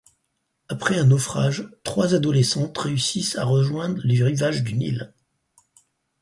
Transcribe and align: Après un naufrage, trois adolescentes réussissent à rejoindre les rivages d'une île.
Après 0.67 0.97
un 0.97 1.03
naufrage, 1.03 1.69
trois 1.83 2.15
adolescentes 2.15 2.75
réussissent 2.75 3.35
à 3.35 3.43
rejoindre 3.45 4.01
les 4.03 4.23
rivages 4.23 4.63
d'une 4.63 4.81
île. 4.81 5.13